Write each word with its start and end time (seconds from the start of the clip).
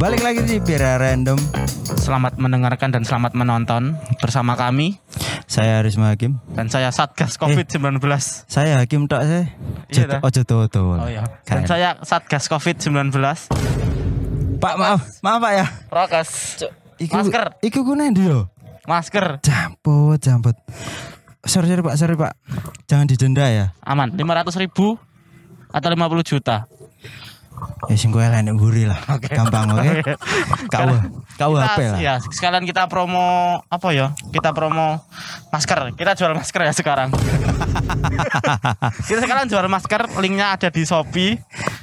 Balik 0.00 0.24
lagi 0.24 0.40
di 0.48 0.56
Pira 0.64 0.96
Random. 0.96 1.36
Selamat 2.00 2.40
mendengarkan 2.40 2.88
dan 2.88 3.04
selamat 3.04 3.36
menonton 3.36 4.00
bersama 4.24 4.56
kami 4.56 4.96
Saya 5.44 5.84
Arisma 5.84 6.16
Hakim. 6.16 6.40
dan 6.56 6.72
saya 6.72 6.88
Satgas 6.88 7.36
COVID-19. 7.36 8.00
Saya 8.48 8.80
Hakim 8.80 9.04
tok 9.04 9.20
saya. 9.20 9.52
Iya. 9.92 10.24
Ojo 10.24 10.40
tuh 10.48 10.72
tuh. 10.72 10.96
Oh 10.96 11.04
iya. 11.04 11.28
Dan 11.44 11.68
saya 11.68 12.00
Satgas 12.00 12.48
COVID-19. 12.48 13.12
Pak 14.56 14.74
maaf, 14.80 15.04
maaf 15.20 15.38
Pak 15.44 15.52
ya. 15.52 15.66
Prokes. 15.92 16.30
Iku, 16.96 17.20
Masker. 17.20 17.60
Iku 17.60 17.84
ku 17.84 17.92
ndi 17.92 18.24
yo? 18.24 18.48
Masker 18.88 19.44
Jamput, 19.44 20.16
jamput. 20.24 20.56
Sorry, 21.44 21.68
sorry 21.68 21.84
Pak, 21.84 21.96
sorry 22.00 22.16
Pak. 22.16 22.32
Jangan 22.88 23.04
didenda 23.04 23.44
ya. 23.52 23.76
aman 23.84 24.16
500 24.16 24.64
ribu 24.64 24.96
atau 25.68 25.88
50 25.92 26.24
juta. 26.24 26.64
Ya 27.90 27.98
sing 27.98 28.14
kowe 28.14 28.22
enak 28.22 28.54
mburi 28.54 28.86
lah. 28.86 29.02
Gampang 29.18 29.74
oke. 29.74 30.14
Kau 30.72 30.86
kau 31.34 31.50
Kita- 31.58 31.66
HP 31.74 31.80
lah. 31.90 31.98
Ya, 31.98 32.14
sekalian 32.22 32.62
kita 32.62 32.86
promo 32.86 33.58
apa 33.66 33.88
ya? 33.90 34.14
Kita 34.30 34.54
promo 34.54 35.02
masker. 35.50 35.98
Kita 35.98 36.14
jual 36.14 36.30
masker 36.38 36.70
ya 36.70 36.72
sekarang. 36.76 37.10
kita 39.10 39.18
sekarang 39.26 39.50
jual 39.50 39.66
masker, 39.66 40.06
linknya 40.22 40.54
ada 40.54 40.70
di 40.70 40.86
Shopee. 40.86 41.34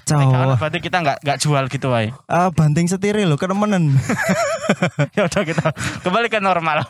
Kalau 0.07 0.55
berarti 0.55 0.79
kita 0.79 0.97
nggak 0.97 1.17
nggak 1.19 1.37
jual 1.37 1.63
gitu, 1.67 1.91
Wai. 1.91 2.15
Ah, 2.25 2.47
banting 2.47 2.87
setirnya 2.87 3.27
lo 3.27 3.35
kenemenen. 3.35 3.91
ya 5.15 5.27
udah 5.27 5.43
kita 5.43 5.65
kembali 6.01 6.27
ke 6.27 6.39
normal. 6.39 6.87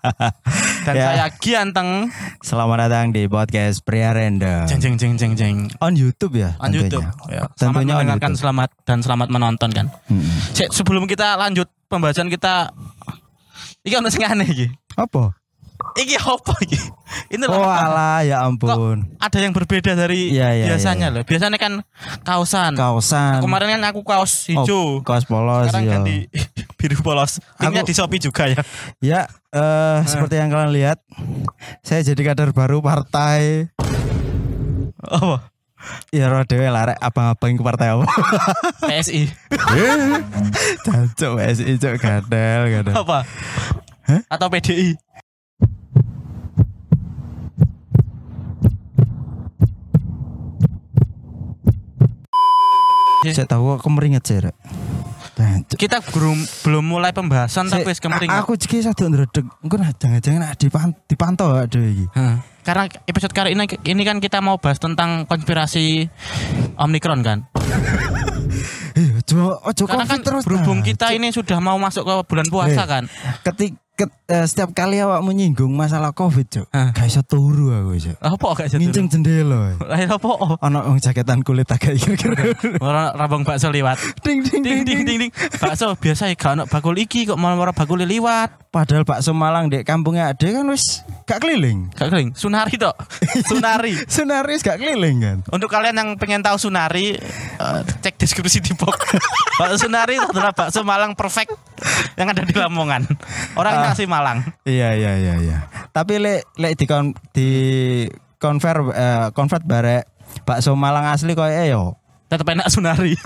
Dan 0.86 0.94
Ya. 0.96 1.04
saya 1.06 1.26
Gianteng. 1.36 2.10
Selamat 2.40 2.88
datang 2.88 3.12
di 3.12 3.24
podcast 3.24 3.80
Pria 3.80 4.10
Random. 4.10 4.66
Jeng 4.66 4.80
jeng 4.80 4.96
jeng 4.96 5.14
jeng 5.14 5.32
jeng. 5.34 5.56
On 5.78 5.92
YouTube 5.92 6.34
ya? 6.34 6.58
On 6.58 6.66
tentunya. 6.66 6.88
YouTube. 6.88 7.06
Ya. 7.28 7.42
Selamat 7.52 7.54
Tentunya 7.54 7.94
mendengarkan, 7.94 8.30
YouTube. 8.30 8.40
selamat 8.42 8.68
dan 8.82 8.98
selamat 9.00 9.28
menonton 9.30 9.70
kan. 9.70 9.86
Cek, 10.50 10.68
sebelum 10.72 11.06
kita 11.06 11.38
lanjut 11.38 11.70
pembahasan 11.86 12.26
kita 12.26 12.74
ono 13.86 14.08
sing 14.08 14.24
aneh 14.24 14.46
iki. 14.46 14.66
Apa? 14.98 15.39
Iki 15.92 16.16
apa 16.16 16.52
iki? 16.60 16.78
Ini 17.30 17.44
Oh 17.44 17.60
alah 17.60 18.22
ya 18.22 18.42
ampun. 18.42 19.04
ada 19.16 19.38
yang 19.38 19.50
berbeda 19.50 19.92
dari 19.92 20.30
Iya, 20.30 20.54
iya, 20.54 20.66
biasanya 20.68 21.08
iya. 21.08 21.14
loh. 21.16 21.24
Biasanya 21.24 21.56
kan 21.56 21.72
kaosan. 22.22 22.72
Kausan. 22.74 23.40
Kemarin 23.40 23.76
kan 23.76 23.82
aku 23.88 24.00
kaos 24.02 24.46
Oh, 24.48 24.62
hijau. 24.62 24.84
kaos 25.00 25.24
polos 25.24 25.66
Sekarang 25.66 25.84
ya. 25.84 25.92
ganti 25.98 26.16
biru 26.78 27.00
polos. 27.00 27.40
Aku- 27.56 27.82
di 27.82 27.92
Shopee 27.92 28.18
juga 28.18 28.46
ya. 28.46 28.60
Ya, 29.00 29.20
eh 29.50 29.98
seperti 30.04 30.36
yang 30.36 30.48
kalian 30.48 30.70
lihat, 30.70 30.98
saya 31.80 32.00
jadi 32.02 32.20
kader 32.26 32.50
baru 32.50 32.80
partai. 32.80 33.68
Apa? 35.00 35.48
Ya 36.10 36.28
roh 36.28 36.44
dewe 36.44 36.68
larek 36.68 37.00
abang-abang 37.00 37.56
ke 37.56 37.62
partai 37.62 37.88
apa? 37.90 38.04
PSI. 38.84 39.32
Jancuk 40.82 41.40
SI 41.50 41.72
cuk 41.74 41.94
gadel 41.96 42.60
gadel. 42.70 42.94
apa? 42.94 43.24
Atau 44.26 44.50
PDI? 44.50 44.98
Saya 53.20 53.44
tahu 53.44 53.76
aku 53.76 53.88
meringet 53.92 54.24
sih, 54.24 54.40
Rek. 54.40 54.56
Jancuk. 55.36 55.76
Kita 55.76 56.00
belum 56.04 56.36
belum 56.64 56.84
mulai 56.84 57.12
pembahasan 57.12 57.68
tapi 57.68 57.88
wis 57.88 58.00
kemeringat. 58.00 58.44
Aku 58.44 58.56
jadi 58.56 58.92
satu 58.92 59.08
ndredeg. 59.08 59.44
Engko 59.60 59.76
nah 59.76 59.92
jangan-jangan 59.92 60.40
nah, 60.40 60.52
dipan, 60.52 60.92
dipantau 61.04 61.56
ada 61.56 61.80
iki. 61.80 62.04
Hah. 62.12 62.44
Karena 62.60 62.84
episode 63.08 63.32
kali 63.32 63.56
ini 63.56 63.64
ini 63.88 64.02
kan 64.04 64.20
kita 64.20 64.44
mau 64.44 64.60
bahas 64.60 64.76
tentang 64.76 65.24
konspirasi 65.24 66.08
Omikron 66.76 67.20
kan. 67.20 67.38
Eh, 68.90 69.06
ojo 69.22 69.54
ojo 69.62 69.84
Karena 69.86 70.02
kan 70.02 70.18
terus. 70.18 70.42
berhubung 70.42 70.82
nah. 70.82 70.86
kita 70.90 71.14
ini 71.14 71.30
sudah 71.30 71.62
mau 71.62 71.78
masuk 71.78 72.02
ke 72.02 72.14
bulan 72.26 72.50
puasa 72.50 72.82
Eh. 72.82 72.88
kan. 72.90 73.04
ketik 73.46 73.78
ket- 74.00 74.16
eh, 74.32 74.46
setiap 74.48 74.72
kali 74.72 74.96
awak 74.96 75.20
menyinggung 75.20 75.68
masalah 75.70 76.16
covid. 76.16 76.64
Hah. 76.72 76.96
Gak 76.96 77.04
iso 77.04 77.20
turu 77.20 77.68
aku, 77.68 78.00
Cuk. 78.00 78.16
Apa 78.16 78.46
gak 78.56 78.68
jadi? 78.72 78.80
Nginceng 78.80 79.06
jendela. 79.12 79.76
Lah 79.76 79.98
apa? 80.00 80.30
Ono 80.56 80.78
wong 80.88 80.96
jaketan 80.96 81.44
kulit 81.44 81.68
agak 81.68 82.00
kira-kira. 82.00 82.56
Orang 82.84 83.12
rabang 83.12 83.42
bakso 83.44 83.68
liwat. 83.68 84.00
ding 84.24 84.40
ding 84.40 84.64
Ding 84.64 84.80
ding 84.88 85.00
ding 85.04 85.18
ding. 85.28 85.32
Bakso 85.60 85.92
biasa 85.94 86.32
ya 86.32 86.36
gak 86.38 86.52
ono 86.56 86.64
bakul 86.64 86.96
iki 86.96 87.28
kok 87.28 87.36
malah 87.36 87.60
ora 87.60 87.72
bakul 87.76 88.00
liwat. 88.00 88.70
Padahal 88.70 89.02
bakso 89.02 89.34
Malang 89.34 89.66
dek 89.66 89.82
kampungnya 89.82 90.30
ada 90.30 90.46
kan 90.46 90.64
wis 90.70 91.02
gak 91.26 91.42
keliling. 91.42 91.90
Gak 91.92 92.08
kering. 92.08 92.32
Sunari 92.32 92.78
tok. 92.78 92.94
Sunari. 93.50 93.92
Senaris 94.06 94.62
gak 94.62 94.78
keliling 94.78 95.16
kan. 95.20 95.36
Untuk 95.50 95.68
kalian 95.68 95.98
yang 95.98 96.08
pengen 96.16 96.40
tahu 96.40 96.54
Sunari, 96.56 97.18
eh, 97.58 97.80
cek 98.00 98.14
deskripsi 98.16 98.62
di 98.62 98.72
box. 98.78 98.96
bakso 99.58 99.84
Sunari 99.84 100.16
adalah 100.16 100.54
bakso 100.54 100.80
Malang 100.80 101.18
perfect 101.18 101.50
yang 102.14 102.30
ada 102.30 102.46
di 102.46 102.54
Lamongan. 102.54 103.08
Orangnya 103.58 103.89
asli 103.92 104.06
Malang. 104.06 104.38
Iya 104.64 104.94
iya 104.94 105.12
iya 105.18 105.34
iya. 105.40 105.58
Tapi 105.90 106.18
lek 106.22 106.46
lek 106.56 106.72
di 106.78 106.84
kon 106.86 107.12
di 107.34 107.48
convert 108.38 108.94
eh, 108.94 109.26
convert 109.34 109.64
bare 109.66 110.08
bakso 110.46 110.78
Malang 110.78 111.10
asli 111.10 111.34
koyo 111.34 111.62
yo. 111.66 111.82
Tetap 112.30 112.46
enak 112.46 112.70
Sunari. 112.70 113.18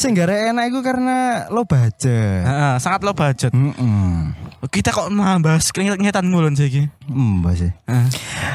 Sing 0.00 0.16
enak 0.16 0.72
iku 0.72 0.80
karena 0.80 1.44
lo 1.52 1.68
baca. 1.68 2.16
Heeh, 2.40 2.74
sangat 2.80 3.04
low 3.04 3.12
budget. 3.12 3.52
Heeh. 3.52 4.32
Kita 4.72 4.96
kok 4.96 5.12
bahas 5.44 5.68
keringetan 5.72 6.28
ngulon 6.32 6.56
sih 6.56 6.72
iki. 6.72 6.82
Hmm, 7.04 7.44
sih. 7.52 7.68
Heeh. 7.84 8.08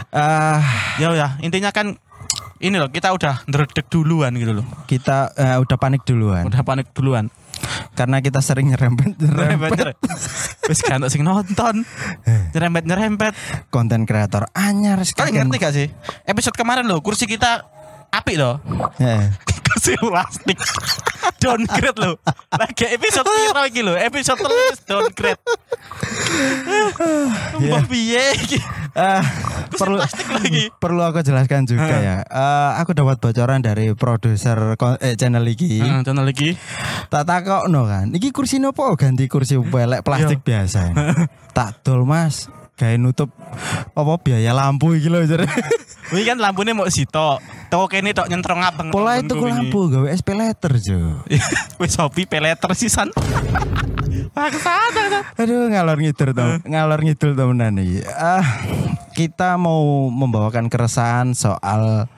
Ah, 0.10 0.62
Ya 0.98 1.14
ya, 1.14 1.38
intinya 1.46 1.70
kan 1.70 2.02
ini 2.64 2.80
loh, 2.80 2.88
kita 2.90 3.12
udah 3.12 3.46
ndredeg 3.46 3.86
duluan 3.92 4.32
gitu 4.40 4.58
loh. 4.58 4.66
kita 4.88 5.36
eh, 5.36 5.58
udah 5.60 5.78
panik 5.78 6.08
duluan 6.08 6.48
Udah 6.48 6.64
panik 6.64 6.88
duluan. 6.96 7.28
Karena 7.94 8.20
kita 8.20 8.40
sering 8.40 8.70
nyerempet 8.70 9.16
nyerempet 9.18 9.72
Nyerempet. 9.74 9.98
Wis 10.66 10.80
kan 10.82 11.04
sing 11.08 11.22
nonton. 11.22 11.86
Nyerempet-nyerempet. 12.52 13.34
konten 13.70 14.04
kreator 14.04 14.48
anyar 14.52 15.00
Kalian 15.00 15.08
sekalian. 15.08 15.48
ngerti 15.48 15.58
gak 15.60 15.74
sih? 15.74 15.88
Episode 16.24 16.56
kemarin 16.56 16.86
loh, 16.86 17.00
kursi 17.00 17.26
kita 17.26 17.66
apik 18.10 18.40
loh. 18.40 18.60
Eh, 18.98 19.28
kursi 19.68 19.94
plastik. 20.00 20.58
downgrade 21.36 22.00
loh. 22.00 22.16
Lagi 22.50 22.86
episode 22.96 23.28
piro 23.28 23.62
iki 23.68 23.82
lho? 23.84 23.94
Episode 23.98 24.40
terus 24.40 24.78
downgrade. 24.88 25.42
Mbah 27.60 27.84
piye 27.86 28.24
iki? 28.40 28.60
Perlu 29.76 29.98
lagi. 30.00 30.64
perlu 30.84 31.02
aku 31.04 31.20
jelaskan 31.22 31.68
juga 31.68 31.96
ya. 32.00 32.18
Eh, 32.24 32.72
aku 32.82 32.96
dapat 32.96 33.20
bocoran 33.20 33.60
dari 33.62 33.92
produser 33.94 34.76
eh, 35.04 35.16
channel 35.16 35.46
iki. 35.46 35.80
Heeh, 35.84 36.02
channel 36.04 36.28
iki. 36.32 36.56
Tak 37.12 37.24
takokno 37.28 37.86
kan. 37.86 38.12
Iki 38.16 38.32
kursi 38.32 38.58
nopo 38.58 38.88
ganti 38.98 39.28
kursi 39.30 39.60
pelek 39.60 40.02
plastik 40.02 40.42
biasa. 40.42 40.96
tak 41.58 41.86
dol 41.86 42.08
Mas. 42.08 42.48
Kayak 42.76 43.00
nutup 43.00 43.32
apa 43.96 44.14
biaya 44.20 44.52
lampu 44.52 45.00
iki 45.00 45.08
lho 45.08 45.24
jare. 45.24 45.48
Ini 46.12 46.22
kan 46.28 46.38
lampunya 46.38 46.76
mau 46.76 46.86
sito. 46.92 47.40
Toko 47.72 47.88
kene 47.88 48.12
tok 48.12 48.28
nyentrong 48.28 48.62
abang. 48.62 48.92
Pola 48.92 49.18
itu 49.18 49.32
ku 49.32 49.48
lampu 49.48 49.90
gawe 49.90 50.12
SP 50.12 50.36
letter 50.36 50.76
jo. 50.78 51.24
Wis 51.82 51.96
hobi 51.98 52.28
peleter 52.28 52.70
sisan. 52.78 53.10
Bangsat, 54.36 54.92
bangsat. 54.92 55.24
Aduh 55.40 55.72
ngalor 55.72 55.98
ngidul 55.98 56.30
tuh, 56.36 56.52
ngalor 56.68 57.00
ngidul 57.02 57.32
temenan 57.34 57.80
iki. 57.82 58.04
Ah, 58.12 58.44
kita 59.16 59.56
mau 59.56 59.80
membawakan 60.06 60.68
keresahan 60.68 61.32
soal 61.32 62.12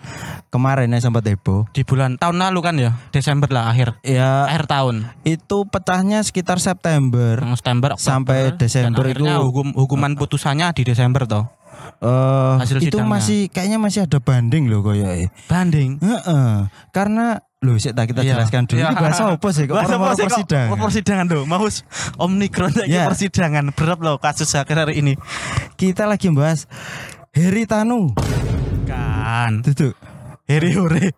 kemarin 0.49 0.89
yang 0.89 0.99
sempat 0.99 1.21
heboh. 1.23 1.69
Di 1.69 1.85
bulan 1.85 2.17
tahun 2.17 2.41
lalu 2.41 2.59
kan 2.59 2.75
ya, 2.75 2.97
Desember 3.09 3.45
lah 3.47 3.69
akhir. 3.69 4.01
Ya 4.01 4.49
Akhir 4.49 4.65
tahun. 4.65 5.05
itu 5.21 5.57
petahnya 5.69 6.19
sekitar 6.19 6.57
September. 6.57 7.37
September 7.53 7.93
Oktober, 7.93 8.01
Sampai 8.01 8.39
Desember 8.51 9.05
dan 9.05 9.13
itu- 9.13 9.45
hukum 9.45 9.67
hukuman 9.71 10.17
putusannya 10.17 10.73
di 10.73 10.81
Desember 10.81 11.23
toh. 11.23 11.45
Eh 11.97 12.55
Hasil 12.57 12.77
itu 12.79 12.97
sidangnya. 12.97 13.09
masih 13.09 13.39
kayaknya 13.47 13.77
masih 13.77 13.99
ada 14.03 14.17
banding 14.17 14.65
loh 14.65 14.81
koyoke. 14.81 15.29
Banding. 15.45 16.01
Heeh. 16.01 16.67
Karena 16.89 17.45
loh 17.57 17.73
sih 17.81 17.89
tak 17.89 18.13
kita 18.13 18.21
Iya. 18.21 18.37
jelaskan 18.37 18.69
dulu 18.69 18.77
Iya. 18.77 18.93
ini 18.93 18.97
bahasa 19.01 19.23
apa 19.33 19.49
sih 19.49 19.63
kok 19.65 19.73
Bahasa 19.73 19.95
apa 19.97 20.13
sih 20.13 20.25
persidangan. 20.29 20.77
Persidangan 20.77 21.25
tuh. 21.25 21.41
Mau 21.49 21.65
Omikron 22.21 22.71
lagi 22.77 22.93
Ya. 22.93 23.09
persidangan. 23.09 23.65
Berat 23.73 23.97
loh 23.97 24.21
kasus 24.21 24.53
akhir 24.53 24.77
hari 24.77 25.01
ini. 25.01 25.13
Kita 25.73 26.05
lagi 26.05 26.29
bahas 26.29 26.69
Heri 27.33 27.65
Tanu. 27.65 28.13
Kan. 28.85 29.65
Tuh. 29.65 29.97
Heri 30.45 30.71
Hore. 30.77 31.11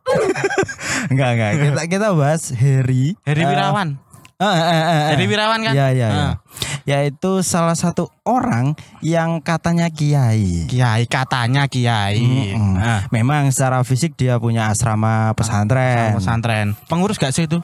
Enggak 1.12 1.30
enggak. 1.36 1.51
Kita 1.59 1.81
kita 1.91 2.07
bahas 2.15 2.50
Heri. 2.56 3.19
Heri 3.27 3.44
eh, 3.44 3.47
Wirawan. 3.51 4.00
eh, 4.00 4.08
eh, 4.39 4.47
eh, 4.47 4.83
eh. 4.88 5.03
Heri 5.15 5.25
Wirawan 5.27 5.59
kan? 5.68 5.74
Ya 5.75 5.91
ya 5.91 6.07
ya. 6.07 6.07
Ah. 6.15 6.33
Yaitu 6.88 7.44
salah 7.44 7.75
satu 7.75 8.07
orang 8.24 8.74
yang 9.03 9.44
katanya 9.44 9.91
kiai. 9.91 10.65
Kiai 10.65 11.03
katanya 11.06 11.68
kiai. 11.68 12.24
Mm-mm. 12.56 12.80
Nah, 12.80 13.06
Memang 13.12 13.51
secara 13.51 13.83
fisik 13.83 14.15
dia 14.15 14.39
punya 14.39 14.71
asrama 14.71 15.36
pesantren. 15.36 16.15
pesantren. 16.18 16.68
Pengurus 16.88 17.19
gak 17.19 17.36
sih 17.36 17.45
itu? 17.45 17.59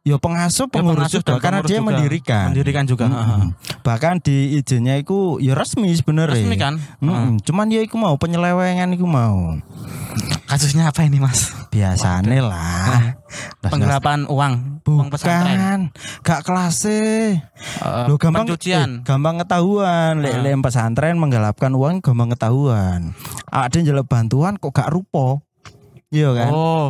Ya 0.00 0.16
pengasuh 0.16 0.64
Ya, 0.64 0.72
pengurus 0.72 1.12
pengasuh 1.12 1.20
juga 1.20 1.36
karena 1.38 1.60
dia 1.60 1.76
juga. 1.76 1.86
mendirikan. 1.86 2.46
Mendirikan 2.48 2.84
juga. 2.88 3.04
Mm-mm. 3.06 3.52
Bahkan 3.80 4.24
di 4.24 4.56
izinnya 4.56 4.96
itu 4.96 5.36
ya 5.38 5.52
resmi 5.52 5.92
sebenarnya. 5.92 6.40
Resmi 6.40 6.56
kan? 6.56 6.80
Mm-mm. 6.98 7.36
Cuman 7.40 7.68
ya 7.68 7.84
iku 7.84 8.00
mau 8.00 8.16
penyelewengan 8.16 8.96
iku 8.96 9.04
mau. 9.04 9.60
Kasusnya 10.46 10.88
apa 10.88 11.04
ini, 11.04 11.20
Mas? 11.20 11.52
Biasane 11.68 12.40
lah. 12.40 13.14
Belas- 13.60 13.70
Penggelapan 13.70 14.24
uang, 14.26 14.80
uang 14.82 15.08
pesantren. 15.08 15.92
Bukan, 15.92 16.24
gak 16.24 16.40
kelas 16.42 16.76
Eh, 16.88 17.36
Lo 18.08 18.16
gampang 18.16 18.48
pencucian. 18.48 18.90
eh, 18.90 19.04
gampang 19.04 19.36
ketahuan. 19.38 20.18
Lek 20.18 20.32
Ah. 20.32 20.40
lek 20.42 20.56
pesantren 20.58 21.20
menggelapkan 21.20 21.70
uang 21.70 22.00
gampang 22.00 22.32
ketahuan. 22.32 23.12
Ada 23.46 23.78
yang 23.78 24.00
bantuan 24.02 24.56
kok 24.56 24.72
gak 24.72 24.88
rupo. 24.88 25.44
Iya 26.08 26.32
kan? 26.34 26.50
Oh, 26.50 26.84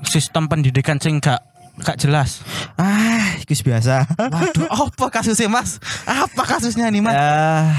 sistem 0.00 0.46
pendidikan 0.46 0.96
sing 0.96 1.18
gak 1.18 1.42
gak 1.80 1.98
jelas. 1.98 2.42
Ah, 2.74 3.34
itu 3.38 3.62
biasa. 3.62 4.06
Waduh, 4.18 4.66
apa 4.66 5.06
kasusnya 5.10 5.46
Mas? 5.46 5.78
Apa 6.04 6.42
kasusnya 6.44 6.88
nih 6.88 7.00
Mas? 7.00 7.14
Ah, 7.14 7.70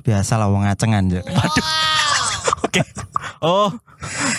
biasa 0.00 0.36
lah 0.36 0.48
wong 0.48 0.64
ngacengan, 0.64 1.08
Cuk. 1.08 1.24
Oke. 2.64 2.82
Oh, 3.40 3.68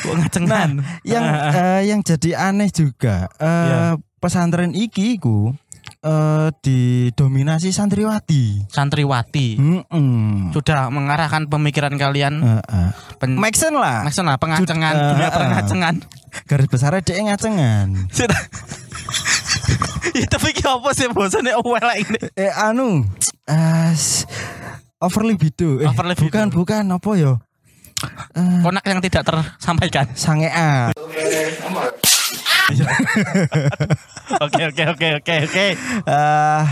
ngacengan. 0.05 0.81
Yang 1.03 1.25
eh, 1.53 1.81
yang 1.85 1.99
jadi 2.01 2.29
aneh 2.49 2.69
juga 2.69 3.29
eh 3.37 3.45
Iya. 3.45 3.81
pesantren 4.17 4.73
iki 4.73 5.15
iku 5.15 5.53
eh 6.07 6.47
didominasi 6.57 7.69
santriwati. 7.69 8.63
santriwati 8.67 9.59
Mm-mm. 9.59 10.49
sudah 10.51 10.87
mengarahkan 10.87 11.45
pemikiran 11.45 11.91
kalian 11.93 12.39
Heeh. 12.39 12.87
pen 13.17 13.35
Make 13.35 13.53
sense 13.53 13.75
lah. 13.75 14.07
pengacengan, 14.39 14.93
Jud- 14.93 15.09
dunia 15.13 15.27
eh, 15.27 15.33
pengacengan. 15.33 15.95
Garis 16.45 16.67
besarnya 16.67 17.01
dia 17.01 17.19
ngacengan. 17.21 17.87
Sudah. 18.09 18.39
Ya 20.07 20.25
tapi 20.25 20.49
ki 20.49 20.63
apa 20.63 20.89
sih 20.91 21.05
bosannya 21.07 21.59
welek 21.59 21.97
ini? 22.01 22.19
Eh 22.41 22.49
anu 22.49 23.03
eh 23.45 23.91
s- 23.91 24.23
over 24.97 25.21
libido. 25.21 25.77
Eh, 25.77 25.85
Over 25.85 26.09
libido. 26.09 26.25
Bukan, 26.25 26.45
bukan 26.49 26.83
apa 26.87 27.09
yo? 27.13 27.37
Eh, 28.33 28.61
Konak 28.61 28.81
yang 28.83 28.97
tidak 28.99 29.21
tersampaikan. 29.23 30.07
sangean. 30.13 30.95
Oke 34.43 34.61
oke 34.67 34.83
oke 34.91 35.07
oke 35.23 35.33
oke. 35.45 35.65
Eh 36.03 36.63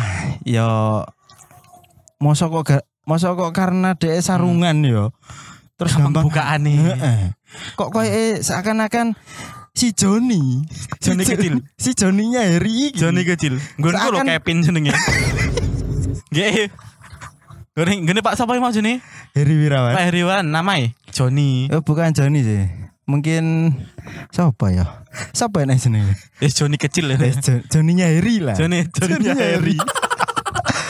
yo 0.46 1.02
mosok 2.18 2.50
kok 2.52 2.66
ga- 2.66 2.86
mosok 3.04 3.32
kok 3.38 3.52
karena 3.54 3.96
dhek 3.96 4.20
sarungan 4.20 4.84
yo. 4.84 5.16
Terus 5.76 5.96
gampang 5.96 6.28
Pembukaan 6.28 6.64
nih. 6.64 6.78
Heeh. 6.80 7.20
Kok 7.76 7.92
koyo 7.92 8.12
seakan-akan 8.40 9.16
si 9.72 9.92
Joni. 9.92 10.64
Joni 11.00 11.24
Si 11.24 11.32
kecil. 11.32 11.54
Si 11.76 11.92
Joninya 11.92 12.44
Heri. 12.44 12.92
Joni 12.92 13.24
kecil. 13.24 13.60
Gue 13.76 13.92
lo 13.92 14.00
Seakan- 14.16 14.28
Kevin 14.30 14.58
jenenge. 14.64 14.92
Gak. 16.32 16.72
Gini, 17.76 18.08
gini 18.08 18.20
Pak 18.20 18.40
siapa 18.40 18.56
yang 18.56 18.64
mau 18.64 18.72
Joni? 18.72 19.04
Heri 19.32 19.56
Wirawan. 19.60 19.92
Pak 19.92 20.04
Heriwan 20.08 20.48
namanya 20.48 20.96
Joni. 21.12 21.68
Oh, 21.72 21.84
bukan 21.84 22.12
Joni 22.12 22.40
sih. 22.40 22.64
Mungkin 23.06 23.74
siapa 24.34 24.74
ya? 24.74 25.06
Siapa 25.30 25.62
yang 25.62 25.78
sini? 25.78 26.02
Ya 26.42 26.50
Joni 26.50 26.78
kecil 26.82 27.14
ya. 27.14 27.18
Eh, 27.22 27.38
Jo- 27.38 27.62
Joninya 27.70 28.10
Heri 28.10 28.42
lah. 28.42 28.58
Joni 28.58 28.86
Joni 28.90 29.30
Heri. 29.32 29.78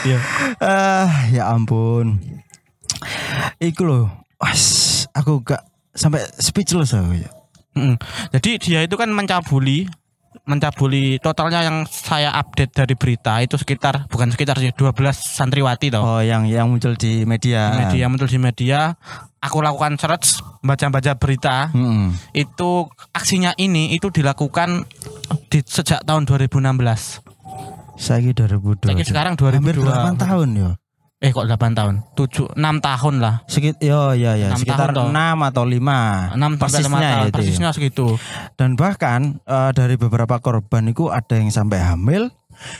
Iya. 0.06 0.22
Ah, 0.62 1.10
ya 1.34 1.50
ampun. 1.50 2.22
Iku 3.58 3.82
loh. 3.82 4.06
Was, 4.38 4.62
aku 5.10 5.42
gak 5.42 5.66
sampai 5.90 6.22
speechless 6.38 6.94
aku 6.94 7.26
ya. 7.26 7.30
Mm. 7.74 7.98
Jadi 8.30 8.50
dia 8.62 8.80
itu 8.86 8.94
kan 8.94 9.10
mencabuli 9.10 9.90
mencabuli 10.46 11.18
totalnya 11.18 11.64
yang 11.66 11.88
saya 11.90 12.30
update 12.38 12.70
dari 12.70 12.94
berita 12.94 13.40
itu 13.42 13.58
sekitar 13.58 14.06
bukan 14.06 14.30
sekitar 14.30 14.60
sih 14.62 14.70
12 14.70 14.94
santriwati 15.16 15.90
toh. 15.90 16.04
Oh, 16.04 16.22
yang 16.22 16.46
yang 16.46 16.70
muncul 16.70 16.94
di 16.94 17.26
media. 17.26 17.74
Media 17.74 18.06
muncul 18.06 18.30
di 18.30 18.38
media, 18.38 18.94
aku 19.40 19.58
lakukan 19.62 19.96
search 20.00 20.40
baca-baca 20.60 21.12
berita. 21.16 21.70
Mm-mm. 21.72 22.12
Itu 22.32 22.88
aksinya 23.12 23.52
ini 23.56 23.94
itu 23.94 24.10
dilakukan 24.10 24.84
di 25.48 25.60
sejak 25.62 26.02
tahun 26.02 26.26
2016. 26.26 26.60
Saiki 27.96 28.36
2002. 28.36 28.92
Saiki 28.92 29.04
sekarang 29.08 29.34
Hampir 29.40 29.76
2002. 29.80 30.20
8 30.20 30.20
tahun 30.20 30.48
yo. 30.52 30.70
Eh 31.16 31.32
kok 31.32 31.48
8 31.48 31.72
tahun? 31.72 31.94
7 32.12 32.52
6 32.52 32.60
tahun 32.60 33.14
lah. 33.24 33.34
Sekit 33.48 33.80
yo 33.80 34.12
ya 34.12 34.36
ya 34.36 34.52
Enam 34.52 34.60
sekitar 34.60 34.92
tahun, 34.92 35.16
toh. 35.16 35.16
6 35.16 35.48
atau 35.48 35.64
5. 35.64 35.72
6 35.72 35.80
sampai 36.36 36.52
5 36.52 36.60
persisnya 36.60 36.92
tahun. 36.92 37.00
ya 37.00 37.16
ya. 37.16 37.32
Persisnya 37.32 37.68
segitu. 37.72 38.06
Dan 38.60 38.76
bahkan 38.76 39.40
eh, 39.48 39.70
dari 39.72 39.96
beberapa 39.96 40.36
korban 40.44 40.92
itu 40.92 41.08
ada 41.08 41.40
yang 41.40 41.48
sampai 41.48 41.80
hamil 41.80 42.28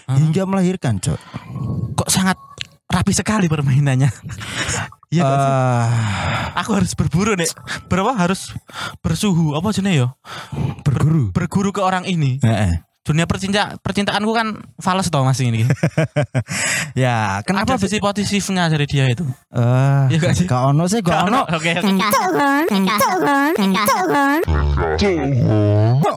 hingga 0.08 0.44
melahirkan, 0.48 1.00
Cok. 1.00 1.20
Kok 1.96 2.08
sangat 2.12 2.36
rapi 2.86 3.12
sekali 3.12 3.46
permainannya. 3.46 4.10
Iya 5.06 5.22
sih? 5.22 5.38
Eh, 5.38 5.86
Aku 6.58 6.74
harus 6.74 6.90
berburu 6.98 7.38
nih. 7.38 7.46
Berapa 7.86 8.10
harus 8.18 8.50
bersuhu 8.98 9.54
apa 9.54 9.70
jenis 9.70 10.02
yo? 10.02 10.08
berguru. 10.82 11.30
Berguru 11.30 11.70
ke 11.70 11.78
orang 11.78 12.02
ini. 12.10 12.42
Heeh. 12.42 12.82
Dunia 13.06 13.22
percinta 13.22 13.78
percintaanku 13.78 14.34
kan 14.34 14.58
fals 14.82 15.06
tau 15.06 15.22
mas 15.22 15.38
ini. 15.38 15.62
Ya, 16.98 17.38
kenapa 17.46 17.78
Ada 17.78 17.86
sisi 17.86 18.02
positifnya 18.02 18.66
dari 18.66 18.82
dia 18.90 19.06
itu. 19.06 19.22
Eh, 19.54 20.10
Iya 20.10 20.18
gak 20.18 20.34
sih? 20.34 20.46
gak 20.50 20.74
ono 20.74 20.90
sih, 20.90 20.98
gak 21.06 21.30
ono. 21.30 21.46
Oke. 21.54 21.70
oke. 21.78 21.86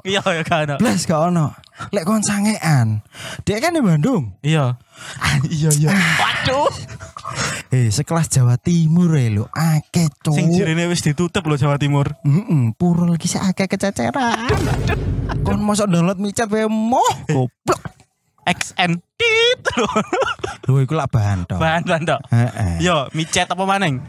Iya 0.02 0.22
ya 0.26 0.44
kan. 0.44 0.82
Blas 0.82 1.06
gak 1.06 1.22
ono. 1.30 1.54
Lek 1.94 2.04
kon 2.04 2.26
sangean. 2.26 3.06
Dia 3.46 3.62
kan 3.62 3.78
di 3.78 3.86
Bandung. 3.86 4.34
Iya. 4.42 4.76
Iya 5.46 5.70
iya. 5.76 5.90
Waduh. 5.94 6.72
Eh, 7.70 7.88
sekelas 7.88 8.28
Jawa 8.28 8.58
Timur 8.58 9.14
ya 9.14 9.30
lo. 9.30 9.46
Akeh, 9.52 10.10
Cok. 10.10 10.34
Sing 10.34 10.50
jirine 10.50 10.90
wis 10.90 11.00
ditutup 11.00 11.46
loh 11.46 11.56
Jawa 11.56 11.78
Timur. 11.78 12.10
Heeh, 12.22 12.74
puro 12.74 13.06
lagi 13.06 13.30
sih 13.30 13.38
akeh 13.38 13.66
kececeran. 13.66 14.50
kon 15.40 15.62
mosok 15.62 15.88
download 15.88 16.18
micat 16.18 16.50
wae 16.50 16.66
moh. 16.66 17.06
Goblok. 17.26 17.82
XN 18.44 18.98
tit 19.14 19.62
loh. 19.78 19.94
Lho 20.66 20.82
iku 20.82 20.98
lak 20.98 21.14
bahan 21.14 21.46
tok. 21.46 21.62
Bahan 21.62 21.86
bahan 21.86 22.04
tok. 22.04 22.22
Heeh. 22.34 22.82
Yo, 22.82 23.06
micet 23.14 23.46
apa 23.46 23.62
maneng? 23.62 24.02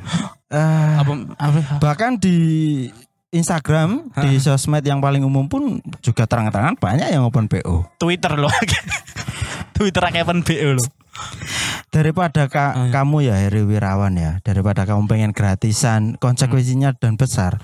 Eh, 0.48 0.92
Apa 0.96 1.12
apa? 1.36 1.60
bahkan 1.78 2.16
di 2.16 2.36
Instagram 3.30 4.10
di 4.18 4.42
sosmed 4.42 4.82
yang 4.82 4.98
paling 4.98 5.22
umum 5.22 5.46
pun 5.46 5.78
juga 6.02 6.26
terang-terangan 6.26 6.74
banyak 6.74 7.12
yang 7.12 7.22
open 7.22 7.46
PO. 7.46 7.86
Twitter 7.94 8.34
loh. 8.34 8.50
Twitter 9.80 10.04
Kevin 10.12 10.44
BO 10.44 10.76
loh. 10.76 10.88
Daripada 11.88 12.46
ka- 12.46 12.76
Ah, 12.76 12.84
iya. 12.84 12.92
kamu 12.92 13.16
ya 13.24 13.34
Heri 13.40 13.64
Wirawan 13.64 14.12
ya, 14.14 14.38
daripada 14.44 14.84
kamu 14.84 15.08
pengen 15.08 15.32
gratisan, 15.32 16.20
konsekuensinya 16.20 16.92
dan 16.92 17.16
besar. 17.16 17.56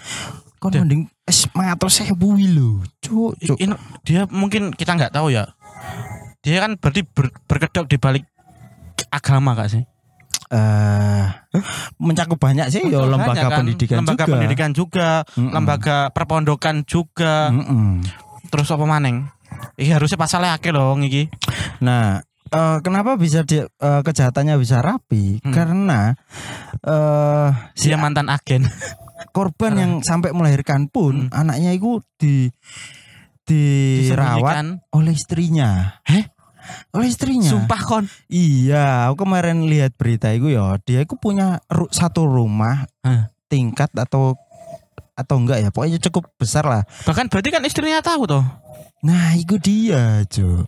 Kon 0.57 0.73
Dan- 0.73 0.89
mending 0.89 1.03
es 1.23 1.45
matur 1.53 1.93
sewu 1.93 2.35
lho. 2.35 2.81
Cuk, 2.99 3.37
dia 4.03 4.25
mungkin 4.27 4.73
kita 4.73 4.97
nggak 4.97 5.13
tahu 5.13 5.29
ya. 5.29 5.53
Dia 6.41 6.59
kan 6.59 6.81
berarti 6.81 7.05
ber- 7.05 7.37
berkedok 7.45 7.85
di 7.85 8.01
balik 8.01 8.25
agama 9.11 9.53
gak 9.53 9.71
sih? 9.71 9.83
Eh, 10.47 11.25
mencakup 11.99 12.39
banyak 12.39 12.71
sih 12.71 12.79
ya 12.81 13.03
lembaga 13.03 13.51
kan? 13.51 13.61
pendidikan 13.61 13.99
lembaga 13.99 14.25
juga. 14.25 14.33
pendidikan 14.33 14.71
juga, 14.71 15.09
Mm-mm. 15.35 15.51
lembaga 15.51 15.97
perpondokan 16.11 16.87
juga. 16.87 17.51
Mm-mm. 17.51 18.07
Terus 18.47 18.71
apa 18.71 18.87
maneng? 18.87 19.27
Iya 19.77 19.97
harusnya 19.97 20.17
pasalnya 20.17 20.55
akeh 20.55 20.71
loh 20.71 20.97
iki. 20.99 21.29
Nah, 21.81 22.21
eh, 22.47 22.79
kenapa 22.81 23.15
bisa 23.15 23.43
dia 23.43 23.67
eh, 23.67 24.01
kejahatannya 24.03 24.57
bisa 24.57 24.81
rapi? 24.81 25.41
Hmm. 25.41 25.53
Karena 25.53 26.13
eh 26.81 27.49
si 27.73 27.89
Dia 27.89 27.99
mantan 27.99 28.29
agen. 28.29 28.65
korban 29.31 29.73
yang 29.75 29.93
sampai 30.01 30.33
melahirkan 30.33 30.89
pun 30.89 31.29
Hmm. 31.29 31.33
anaknya 31.35 31.73
itu 31.73 32.01
di 32.17 32.49
dirawat 33.47 34.81
oleh 34.91 35.13
istrinya. 35.13 36.01
Heh? 36.05 36.25
Oleh 36.91 37.09
istrinya. 37.09 37.47
Sumpah 37.47 37.79
kon. 37.79 38.05
Iya, 38.27 39.07
aku 39.07 39.23
kemarin 39.23 39.71
lihat 39.71 39.95
berita 39.95 40.35
itu 40.35 40.51
ya, 40.51 40.75
dia 40.83 41.07
itu 41.07 41.15
punya 41.15 41.63
ru- 41.71 41.87
satu 41.89 42.27
rumah 42.27 42.91
Hah. 43.07 43.31
tingkat 43.47 43.93
atau 43.95 44.35
atau 45.15 45.37
enggak 45.39 45.63
ya, 45.63 45.69
pokoknya 45.71 45.97
cukup 46.03 46.29
besar 46.37 46.67
lah. 46.67 46.83
Bahkan 47.07 47.31
berarti 47.31 47.49
kan 47.49 47.63
istrinya 47.63 48.03
tahu 48.03 48.27
toh. 48.27 48.45
Nah, 49.03 49.35
itu 49.35 49.57
dia, 49.59 50.25
Jo. 50.27 50.65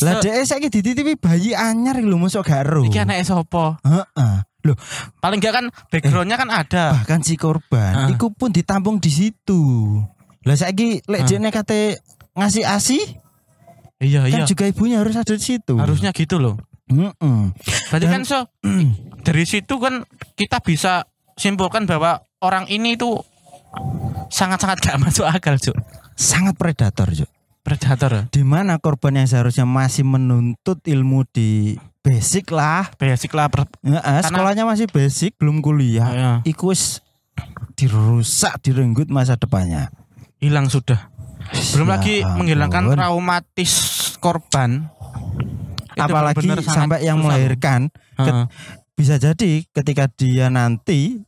Lah 0.00 0.22
dia 0.22 0.38
saiki 0.40 0.70
dititipi 0.70 1.18
bayi 1.18 1.50
anyar 1.50 1.98
lho 1.98 2.14
mosok 2.14 2.46
gak 2.46 2.62
ero. 2.62 2.86
Iki 2.86 2.98
anaknya 3.00 3.24
sopo? 3.24 3.74
Heeh. 3.82 4.34
Loh, 4.62 4.76
Paling 5.18 5.38
enggak 5.38 5.54
kan 5.54 5.64
backgroundnya 5.88 6.34
kan 6.34 6.50
ada. 6.50 6.84
bahkan 6.92 7.22
si 7.22 7.34
korban 7.34 7.94
Ah. 7.94 8.08
iku 8.08 8.30
pun 8.30 8.50
ditampung 8.50 8.98
di 8.98 9.08
situ. 9.08 9.58
Lah 10.42 10.54
saiki 10.54 11.02
lek 11.04 11.26
jene 11.26 11.50
kate 11.50 11.98
ngasih 12.34 12.62
ASI 12.64 13.00
Iya 13.98 14.30
kan 14.30 14.42
iya. 14.42 14.46
juga 14.46 14.64
ibunya 14.64 15.02
harus 15.02 15.14
ada 15.14 15.34
di 15.34 15.42
situ. 15.42 15.74
Harusnya 15.74 16.14
gitu 16.14 16.38
loh. 16.38 16.54
Heeh. 16.86 17.40
Berarti 17.90 18.06
Dan- 18.06 18.14
kan 18.14 18.22
so 18.22 18.38
dari 19.20 19.42
situ 19.42 19.74
kan 19.78 20.06
kita 20.34 20.62
bisa 20.62 21.02
simpulkan 21.34 21.82
bahwa 21.82 22.22
orang 22.38 22.66
ini 22.68 22.94
itu 22.94 23.18
sangat-sangat 24.28 24.78
gak 24.80 24.98
masuk 25.00 25.26
akal, 25.26 25.54
Cuk. 25.56 25.74
Sangat 26.18 26.58
predator, 26.58 27.14
Jo. 27.14 27.30
Predator. 27.62 28.26
Di 28.34 28.42
mana 28.42 28.82
korban 28.82 29.14
yang 29.22 29.30
seharusnya 29.30 29.62
masih 29.62 30.02
menuntut 30.02 30.82
ilmu 30.82 31.22
di 31.30 31.78
basic 32.02 32.50
lah. 32.50 32.90
Basic 32.98 33.30
lah 33.38 33.46
per- 33.46 33.70
Heeh, 33.86 34.20
sekolahnya 34.26 34.66
masih 34.66 34.90
basic, 34.90 35.38
belum 35.38 35.62
kuliah. 35.62 36.08
Iya. 36.10 36.32
Iku 36.42 36.74
wis 36.74 37.06
dirusak, 37.78 38.58
direnggut 38.66 39.06
masa 39.06 39.38
depannya. 39.38 39.94
Hilang 40.42 40.66
sudah. 40.66 41.06
Belum 41.76 41.86
Ya 41.86 41.92
lagi 41.94 42.16
menghilangkan 42.26 42.98
traumatis 42.98 43.72
korban. 44.18 44.90
Itu 45.94 46.02
apalagi 46.02 46.42
benar-benar 46.42 46.66
sangat 46.66 46.78
sampai 46.82 46.98
yang 47.06 47.18
susah 47.18 47.26
melahirkan 47.26 47.80
Heeh. 48.18 48.44
bisa 48.94 49.18
jadi 49.18 49.66
ketika 49.70 50.06
dia 50.10 50.46
nanti 50.50 51.22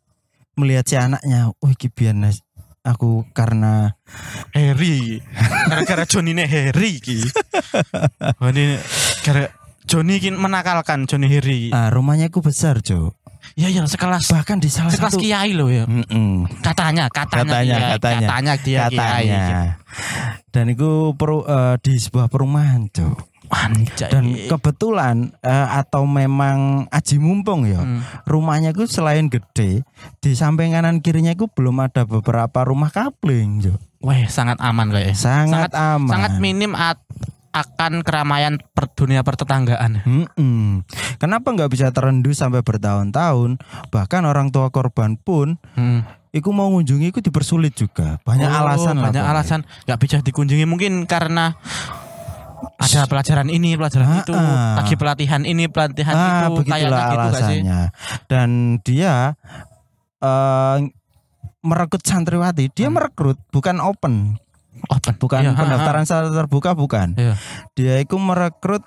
melihat 0.55 0.85
si 0.87 0.95
anaknya, 0.99 1.51
oh 1.51 1.71
iki 1.71 1.91
Nas, 2.15 2.43
aku 2.85 3.29
karena 3.37 3.97
Harry. 4.57 5.21
Gara-gara 5.69 6.05
Johnny 6.09 6.33
ini 6.33 6.45
Harry 6.49 7.01
ki. 7.01 7.21
Oh, 8.41 8.49
ini 8.49 8.77
gara 9.21 9.53
Johnny 9.91 10.23
ki 10.23 10.31
menakalkan 10.31 11.11
Johnny 11.11 11.27
Harry. 11.27 11.75
ah, 11.75 11.91
rumahnya 11.91 12.31
ku 12.31 12.39
besar, 12.39 12.79
Jo. 12.79 13.19
Ya 13.59 13.67
ya 13.67 13.83
sekelas 13.83 14.31
Bahkan 14.31 14.63
di 14.63 14.71
salah 14.71 14.95
sekelas 14.95 15.19
satu 15.19 15.19
kiai 15.19 15.51
loh 15.51 15.67
ya. 15.67 15.83
Mm-mm. 15.83 16.47
Katanya, 16.63 17.11
katanya, 17.11 17.43
katanya 17.43 17.75
kiai, 17.75 17.91
katanya 17.99 18.21
katanya 18.23 18.55
dia 18.55 18.83
kiai. 18.87 18.95
katanya. 18.95 19.43
Dan 20.55 20.65
itu 20.71 21.11
peru, 21.19 21.43
eh, 21.43 21.75
di 21.83 21.99
sebuah 21.99 22.31
perumahan, 22.31 22.87
Jo. 22.95 23.19
Anjay. 23.51 24.15
Dan 24.15 24.47
kebetulan 24.47 25.35
eh, 25.43 25.69
atau 25.75 26.07
memang 26.07 26.87
aji 26.87 27.19
mumpung 27.19 27.67
ya. 27.67 27.83
Hmm. 27.83 28.07
Rumahnya 28.23 28.71
ku 28.71 28.87
selain 28.87 29.27
gede, 29.27 29.83
di 30.23 30.31
samping 30.39 30.71
kanan 30.71 31.03
kirinya 31.03 31.35
ku 31.35 31.51
belum 31.51 31.83
ada 31.83 32.07
beberapa 32.07 32.63
rumah 32.63 32.95
kapling, 32.95 33.59
Jo. 33.59 33.75
Wah, 34.07 34.17
sangat 34.31 34.63
aman 34.63 34.95
kayaknya. 34.95 35.19
Sangat, 35.19 35.75
aman. 35.75 36.09
Sangat 36.09 36.33
minim 36.39 36.79
at- 36.79 37.03
akan 37.51 38.01
keramaian 38.01 38.63
per 38.63 38.87
dunia 38.89 39.21
pertetanggaan. 39.21 40.07
Mm-mm. 40.07 40.87
Kenapa 41.19 41.51
nggak 41.51 41.67
bisa 41.69 41.91
terendus 41.91 42.39
sampai 42.39 42.63
bertahun-tahun? 42.63 43.59
Bahkan 43.91 44.23
orang 44.23 44.49
tua 44.49 44.71
korban 44.71 45.15
pun, 45.15 45.59
Hmm. 45.75 46.07
iku 46.31 46.51
mau 46.51 46.71
ngunjungi 46.71 47.11
iku 47.11 47.19
dipersulit 47.19 47.75
juga. 47.75 48.23
Banyak 48.23 48.47
Oh, 48.47 48.59
alasan 48.65 48.95
lah 48.97 49.11
banyak 49.11 49.19
pokoknya. 49.19 49.35
alasan 49.35 49.61
nggak 49.85 49.99
bisa 49.99 50.17
dikunjungi 50.23 50.63
mungkin 50.65 50.93
karena 51.05 51.59
ada 52.77 53.05
pelajaran 53.05 53.49
ini, 53.49 53.75
pelajaran 53.75 54.09
Ah, 54.09 54.19
itu, 54.21 54.33
ah. 54.33 54.77
lagi 54.79 54.95
pelatihan 54.95 55.43
ini, 55.43 55.65
pelatihan 55.67 56.15
Ah, 56.15 56.49
itu, 56.49 56.63
kayaknya 56.63 57.03
gitu 57.11 57.39
sih? 57.45 57.61
Dan 58.27 58.49
dia 58.81 59.35
eh 60.19 60.77
merekrut 61.61 62.01
santriwati, 62.01 62.71
dia 62.71 62.89
Hmm. 62.89 62.97
merekrut 62.97 63.37
bukan 63.51 63.81
open, 63.81 64.41
Open. 64.89 65.15
bukan 65.19 65.41
Iya, 65.45 65.53
ha, 65.53 65.61
pendaftaran 65.61 66.03
secara 66.07 66.29
terbuka 66.31 66.73
bukan. 66.75 67.15
Iya. 67.15 67.35
Dia 67.75 67.95
itu 68.01 68.17
merekrut 68.17 68.83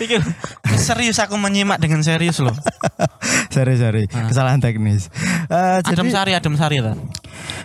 Pikir 0.00 0.20
serius 0.80 1.20
aku 1.20 1.36
menyimak 1.36 1.76
dengan 1.76 2.00
serius 2.00 2.40
loh. 2.40 2.54
sorry 3.54 3.76
sorry 3.76 4.04
Ah. 4.12 4.28
kesalahan 4.28 4.60
teknis. 4.60 5.12
Eh, 5.48 5.84
Adem 5.84 6.08
jadi 6.08 6.12
Sari, 6.12 6.32
Adem 6.32 6.54
Sari 6.56 6.78
lah. 6.80 6.96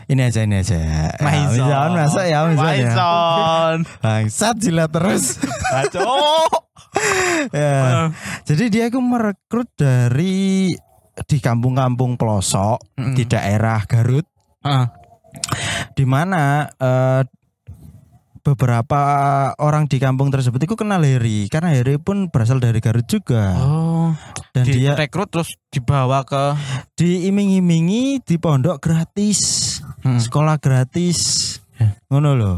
ini 0.07 0.21
aja 0.21 0.43
ini 0.43 0.59
aja. 0.59 0.75
Ya, 0.75 1.15
Maison. 1.23 1.63
Maison 1.63 1.89
masuk 1.95 2.23
ya 2.27 2.39
Maison 2.43 2.75
ya. 2.75 2.93
Bangsat 4.03 4.55
jilat 4.59 4.91
terus. 4.91 5.39
Aduh. 5.71 6.47
ya. 7.55 8.11
Jadi 8.43 8.63
dia 8.67 8.91
itu 8.91 8.99
merekrut 8.99 9.71
dari 9.79 10.67
di 11.21 11.37
kampung-kampung 11.37 12.15
pelosok 12.15 12.79
Mm-mm. 12.95 13.13
di 13.13 13.23
daerah 13.25 13.83
Garut 13.83 14.23
Ah, 14.61 14.93
di 15.91 16.03
mana 16.03 16.65
eh, 16.71 17.21
beberapa 18.41 19.01
orang 19.55 19.85
di 19.85 19.97
kampung 19.97 20.29
tersebut 20.29 20.57
itu 20.59 20.73
kenal 20.73 20.97
Heri 20.99 21.45
karena 21.45 21.71
Heri 21.71 21.97
pun 21.97 22.25
berasal 22.25 22.57
dari 22.57 22.77
Garut 22.77 23.05
juga 23.05 23.53
Oh, 23.55 24.09
dan 24.49 24.65
dia 24.65 24.93
direkrut 24.93 25.29
terus 25.29 25.53
dibawa 25.67 26.23
ke 26.23 26.57
diiming-imingi 26.95 28.21
di 28.21 28.35
pondok 28.37 28.79
gratis 28.79 29.69
Hmm. 30.01 30.17
sekolah 30.17 30.57
gratis 30.57 31.19
Ya. 31.77 31.93
ngono 32.09 32.33
loh 32.33 32.57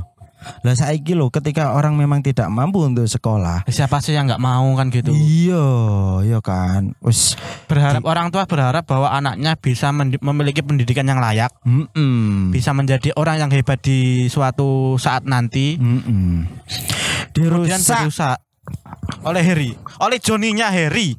lah 0.63 0.75
saiki 0.75 1.15
loh 1.15 1.31
ketika 1.31 1.75
orang 1.75 1.95
memang 1.95 2.21
tidak 2.21 2.47
mampu 2.51 2.83
untuk 2.83 3.07
sekolah 3.07 3.65
siapa 3.67 3.99
sih 4.03 4.15
yang 4.15 4.27
nggak 4.27 4.43
mau 4.43 4.67
kan 4.75 4.91
gitu. 4.91 5.11
iya 5.15 5.65
iya 6.23 6.39
kan 6.43 6.93
wis 7.01 7.35
Berharap 7.63 8.03
orang 8.05 8.27
tua 8.29 8.43
berharap 8.45 8.83
bahwa 8.85 9.09
anaknya 9.09 9.57
bisa 9.57 9.89
memiliki 9.95 10.61
pendidikan 10.61 11.07
yang 11.07 11.17
layak, 11.17 11.49
mm-mm. 11.65 12.51
bisa 12.53 12.69
menjadi 12.75 13.15
orang 13.15 13.39
yang 13.39 13.49
hebat 13.49 13.81
di 13.81 14.29
suatu 14.29 14.99
saat 14.99 15.25
nanti. 15.25 15.79
Mm-mm. 15.79 16.45
Kemudian 17.33 17.81
dirusak 17.81 18.05
dirusak 18.05 18.37
oleh 19.25 19.41
Harry, 19.41 19.71
oleh 19.99 20.19
Johnny-nya 20.21 20.69
Harry. 20.69 21.17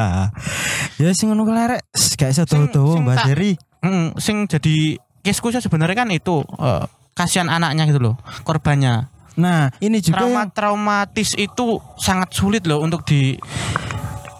ya 1.02 1.12
sing 1.12 1.28
ngono 1.28 1.44
kelerek 1.44 1.84
gak 1.92 2.32
iso 2.32 2.48
sing 2.48 2.72
Mbak 2.72 3.26
Heri 3.28 3.52
Hmm, 3.84 4.16
sing 4.18 4.50
jadi 4.50 4.98
kesku 5.22 5.54
sebenarnya 5.54 5.94
kan 5.94 6.10
itu 6.10 6.42
eh, 6.58 6.84
kasihan 7.16 7.48
anaknya 7.48 7.88
gitu 7.88 7.98
loh, 7.98 8.14
korbannya. 8.44 9.08
nah 9.34 9.68
ini 9.80 9.98
juga 9.98 10.20
Trauma 10.20 10.40
yang- 10.44 10.52
traumatis 10.52 11.32
itu 11.34 11.66
sangat 11.96 12.30
sulit 12.30 12.64
loh 12.64 12.80
untuk 12.80 13.02
di 13.02 13.36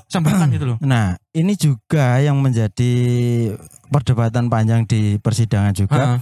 sembuhkan 0.06 0.48
gitu 0.48 0.64
loh. 0.64 0.76
Nah, 0.80 1.18
ini 1.32 1.52
juga 1.52 2.16
yang 2.16 2.38
menjadi 2.38 2.94
perdebatan 3.86 4.46
panjang 4.46 4.84
di 4.84 5.18
persidangan 5.18 5.74
juga. 5.74 5.96
Heeh. 5.98 6.18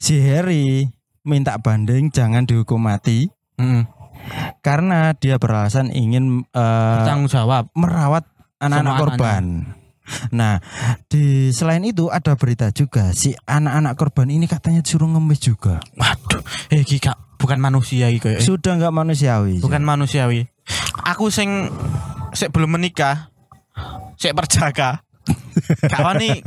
Si 0.00 0.14
Harry 0.18 0.88
minta 1.22 1.54
banding 1.56 2.08
jangan 2.08 2.44
dihukum 2.44 2.80
mati 2.80 3.28
Mm. 3.54 3.86
karena 4.60 5.14
dia 5.14 5.36
beralasan 5.36 5.88
ingin 5.88 6.42
eh, 6.48 6.98
Tanggung 7.04 7.28
jawab. 7.28 7.70
merawat 7.72 8.24
anak-anak 8.58 8.94
korban. 8.98 9.44
Nah, 10.32 10.60
di 11.08 11.48
selain 11.50 11.80
itu 11.84 12.12
ada 12.12 12.36
berita 12.36 12.68
juga 12.70 13.12
si 13.16 13.32
anak-anak 13.48 13.94
korban 13.96 14.28
ini 14.28 14.44
katanya 14.44 14.84
disuruh 14.84 15.08
ngemis 15.08 15.40
juga. 15.40 15.80
Waduh, 15.96 16.44
eh 16.72 16.84
Kak, 16.84 17.40
bukan 17.40 17.58
manusia 17.60 18.12
iki 18.12 18.20
koyo. 18.20 18.38
Sudah 18.40 18.76
nggak 18.76 18.92
manusiawi. 18.92 19.64
Bukan 19.64 19.82
manusiawi. 19.82 20.48
Aku 21.04 21.28
sing 21.32 21.68
sik 22.36 22.52
belum 22.52 22.76
menikah, 22.76 23.32
sik 24.20 24.36
perjaka. 24.36 25.04
Gak 25.88 26.04
wani 26.04 26.44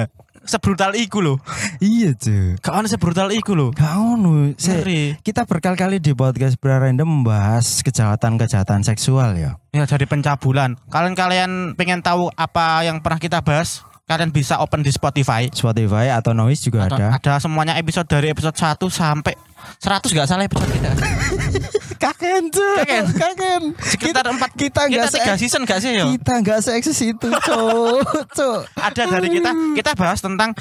sebrutal 0.47 0.95
iku 0.95 1.19
loh. 1.19 1.37
Iya, 1.77 2.15
cuy. 2.15 2.55
Gak 2.57 2.73
wani 2.73 2.87
sebrutal 2.87 3.29
iku 3.29 3.53
loh. 3.53 3.69
Gak 3.75 3.93
ono. 3.93 4.55
Se- 4.55 4.73
Ngeri. 4.73 5.19
Kita 5.21 5.43
berkali-kali 5.43 5.99
di 5.99 6.15
podcast 6.15 6.55
Random 6.57 7.05
membahas 7.05 7.83
kejahatan-kejahatan 7.83 8.81
seksual 8.81 9.35
ya. 9.35 9.59
Ya 9.75 9.83
jadi 9.83 10.07
pencabulan. 10.07 10.79
Kalian 10.87 11.13
kalian 11.13 11.51
pengen 11.75 11.99
tahu 11.99 12.31
apa 12.33 12.81
yang 12.81 13.03
pernah 13.03 13.19
kita 13.19 13.43
bahas? 13.43 13.83
Kalian 14.07 14.31
bisa 14.31 14.63
open 14.63 14.87
di 14.87 14.89
Spotify. 14.89 15.51
Spotify 15.51 16.15
atau 16.15 16.31
Noise 16.31 16.71
juga 16.71 16.87
Atau 16.87 16.95
ada. 16.95 17.19
ada 17.19 17.33
semuanya 17.43 17.75
episode 17.75 18.07
dari 18.07 18.31
episode 18.31 18.55
1 18.55 18.79
sampai 18.87 19.35
100 19.83 20.15
gak 20.15 20.27
salah 20.31 20.47
episode 20.47 20.71
kita. 20.71 20.91
Kaken 22.07 22.43
tuh. 22.47 22.73
Kaken. 22.79 23.03
Kaken. 23.11 23.61
Sekitar 23.77 24.25
empat 24.25 24.51
kita 24.51 24.87
kita 24.87 25.03
nggak 25.03 25.11
tiga 25.11 25.33
se- 25.33 25.39
season 25.41 25.61
gak 25.63 25.79
sih 25.79 25.91
ya? 25.93 26.05
kita 26.09 26.33
nggak 26.39 26.59
seeksis 26.61 26.99
itu. 27.05 27.27
Cok. 27.27 28.59
Ada 28.87 29.03
dari 29.09 29.27
kita 29.29 29.51
kita 29.75 29.91
bahas 29.93 30.17
tentang 30.17 30.55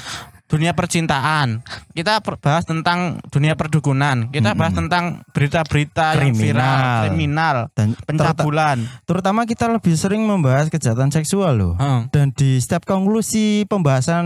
dunia 0.45 0.71
percintaan. 0.71 1.59
Kita 1.91 2.19
per- 2.19 2.35
bahas 2.37 2.63
tentang 2.63 3.19
dunia 3.27 3.53
perdukunan. 3.53 4.27
Kita 4.27 4.51
bahas 4.53 4.73
tentang 4.73 5.23
berita-berita 5.29 6.15
yang 6.15 6.31
viral, 6.31 6.35
Kriminal. 6.35 7.03
kriminal, 7.05 7.57
Dan 7.73 7.87
pencabulan. 7.97 8.77
terutama 9.03 9.43
kita 9.43 9.67
lebih 9.67 9.93
sering 9.93 10.23
membahas 10.23 10.67
kejahatan 10.67 11.09
seksual 11.09 11.51
loh. 11.53 11.73
Heeh. 11.75 12.07
Dan 12.09 12.31
di 12.31 12.57
setiap 12.57 12.83
konklusi 12.83 13.63
pembahasan 13.65 14.23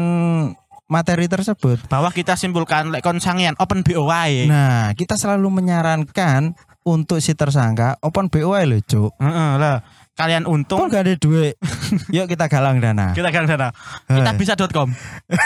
materi 0.86 1.26
tersebut, 1.26 1.88
Bahwa 1.88 2.10
kita 2.10 2.36
simpulkan 2.36 2.90
lek 2.90 3.00
kon 3.00 3.18
sangian 3.18 3.56
open 3.58 3.80
BOY. 3.80 4.46
nah 4.46 4.92
kita 4.92 5.16
selalu 5.16 5.48
menyarankan 5.50 6.54
untuk 6.82 7.22
si 7.22 7.38
tersangka 7.38 7.98
open 8.02 8.30
BOI 8.30 8.66
loh, 8.66 8.82
cok. 8.82 9.12
Heeh, 9.22 9.52
lah. 9.62 9.78
Kalian 10.12 10.44
Kok 10.46 10.54
untung 10.54 10.92
gak 10.92 11.08
ada 11.08 11.16
duit? 11.18 11.56
Yuk 12.16 12.28
kita 12.30 12.46
galang 12.46 12.78
dana. 12.78 13.16
kita 13.16 13.32
kan 13.32 13.48
sana. 13.48 13.74
Kita 14.06 14.32
bisa.com. 14.38 14.90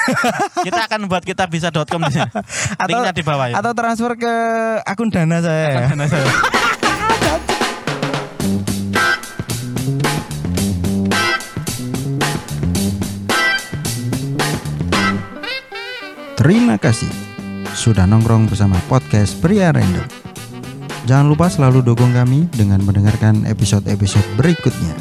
kita 0.67 0.81
akan 0.89 1.07
buat 1.07 1.23
kita 1.23 1.47
bisa.com 1.47 2.01
di 2.09 2.11
sini. 2.17 2.27
Linknya 2.89 3.13
di 3.13 3.23
bawah 3.23 3.47
ya. 3.53 3.55
Atau 3.61 3.71
transfer 3.77 4.17
ke 4.19 4.33
akun 4.83 5.13
dana 5.13 5.39
saya. 5.39 5.93
Dana 5.93 6.05
saya. 6.09 6.27
Terima 16.35 16.77
kasih 16.77 17.09
sudah 17.73 18.05
nongkrong 18.05 18.45
bersama 18.45 18.77
podcast 18.85 19.33
Pria 19.41 19.73
Random. 19.73 20.24
Jangan 21.05 21.29
lupa 21.29 21.45
selalu 21.53 21.85
dukung 21.85 22.17
kami 22.17 22.49
dengan 22.49 22.81
mendengarkan 22.81 23.45
episode-episode 23.45 24.25
berikutnya. 24.41 24.97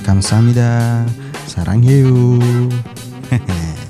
Kamsahamnida, 0.00 1.04
sarang 1.44 1.84
hiu. 1.84 2.40